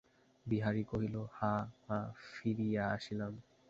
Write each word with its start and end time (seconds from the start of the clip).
বিহারী 0.45 0.83
কহিল, 0.83 1.15
হাঁ, 1.31 1.61
মা, 1.87 1.99
ফিরিয়া 2.31 2.83
আসিলাম। 2.87 3.33